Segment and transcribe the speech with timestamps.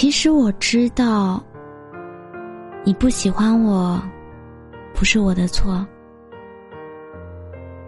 [0.00, 1.42] 其实我知道，
[2.84, 4.00] 你不喜欢我，
[4.94, 5.84] 不是我的错。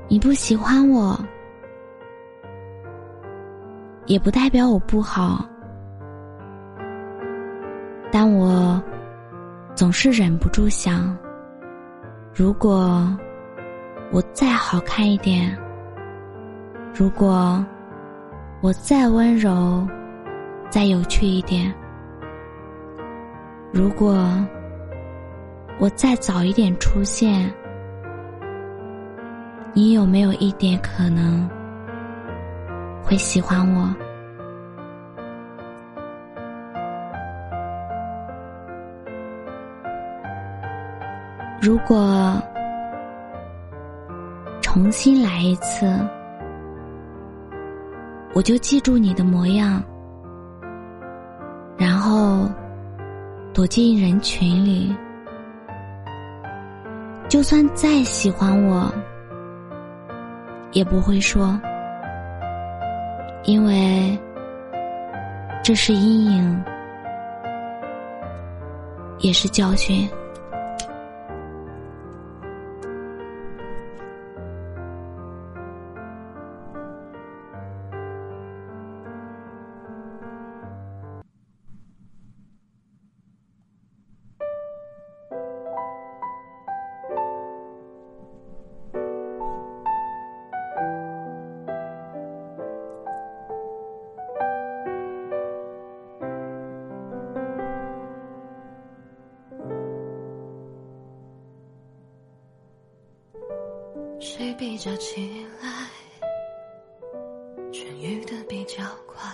[0.08, 1.16] 你不喜欢我，
[4.06, 5.48] 也不代表我不好。
[8.10, 8.82] 但我
[9.76, 11.16] 总是忍不住想，
[12.34, 13.08] 如果
[14.10, 15.56] 我再好看一点，
[16.92, 17.64] 如果
[18.62, 19.86] 我再温柔、
[20.70, 21.72] 再有趣一点。
[23.72, 24.26] 如果
[25.78, 27.48] 我再早一点出现，
[29.72, 31.48] 你有没有一点可能
[33.02, 33.94] 会喜欢我？
[41.62, 42.42] 如果
[44.60, 45.86] 重新来一次，
[48.34, 49.80] 我就记住你的模样，
[51.78, 52.50] 然后。
[53.60, 54.90] 躲进人群里，
[57.28, 58.90] 就算再喜欢我，
[60.72, 61.60] 也不会说，
[63.44, 64.18] 因为
[65.62, 66.64] 这是阴影，
[69.18, 70.08] 也是教训。
[104.40, 105.68] 谁比较起来
[107.70, 109.30] 痊愈的比较快？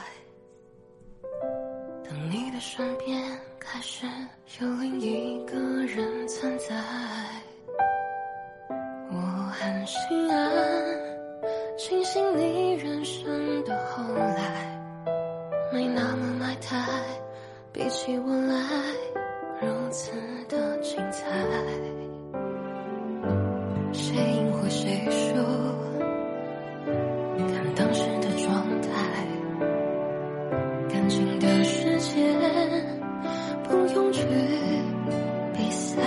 [2.02, 3.22] 当你的身边
[3.56, 4.04] 开始
[4.60, 5.56] 有另一个
[5.86, 6.74] 人存在，
[9.12, 9.16] 我
[9.52, 10.44] 很心安，
[11.78, 14.76] 庆幸你人生的后来
[15.72, 16.84] 没那么埋汰，
[17.72, 18.58] 比起我来
[19.62, 20.10] 如此
[20.48, 21.24] 的精彩。
[23.92, 24.35] 谁
[31.46, 32.12] 这世界
[33.62, 34.20] 不用去
[35.54, 36.02] 比赛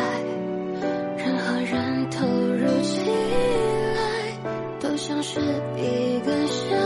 [1.16, 3.00] 任何人投入起
[3.96, 4.02] 来
[4.82, 5.40] 都像是
[5.78, 6.78] 一个伤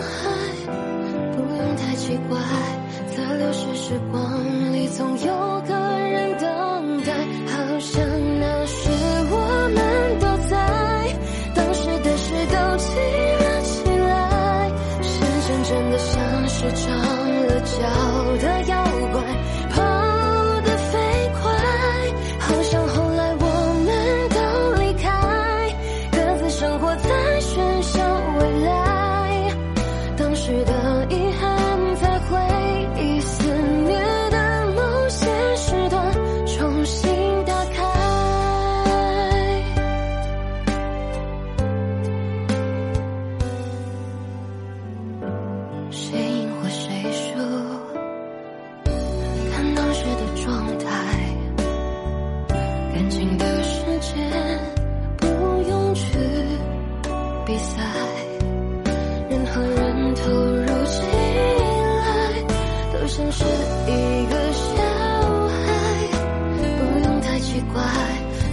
[0.00, 0.30] 害
[1.32, 2.38] 不用太奇怪
[3.16, 5.37] 在流逝时光里总有
[57.48, 57.80] 比赛
[59.30, 61.00] 任何人投入起
[62.04, 62.44] 来
[62.92, 63.42] 都像是
[63.86, 64.82] 一个小
[65.48, 65.56] 孩
[66.60, 67.82] 不用太奇怪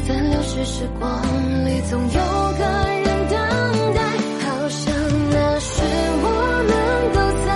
[0.07, 1.21] 在流逝时光
[1.65, 2.21] 里总有
[2.57, 2.63] 个
[3.03, 3.35] 人等
[3.95, 4.01] 待。
[4.45, 4.93] 好像
[5.29, 5.81] 那时
[6.23, 6.25] 我
[6.69, 6.73] 们
[7.11, 7.47] 都在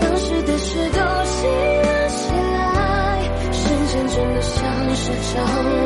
[0.00, 0.98] 当时的事都
[1.34, 1.42] 记
[1.82, 2.20] 了起
[2.54, 2.64] 来
[3.50, 3.58] 时
[3.88, 5.34] 间真的像是长
[5.82, 5.85] 了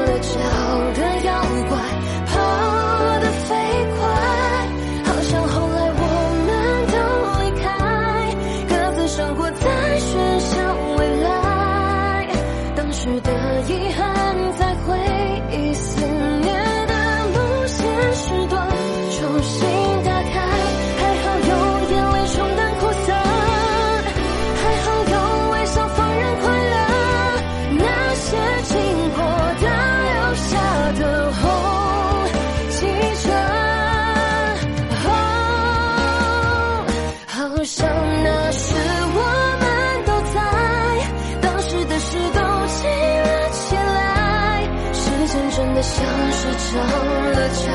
[45.82, 47.72] 像是着了桥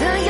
[0.00, 0.23] 的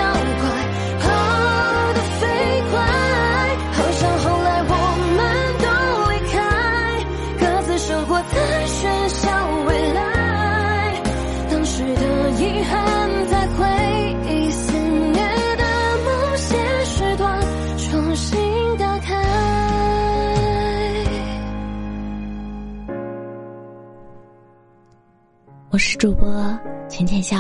[25.75, 26.57] 我是主播
[26.89, 27.37] 浅浅笑，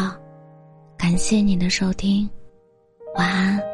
[0.99, 2.29] 感谢你的收听，
[3.15, 3.74] 晚安。